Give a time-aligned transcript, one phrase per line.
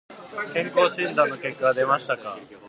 [0.51, 2.35] 健康診断の結果は出ましたか。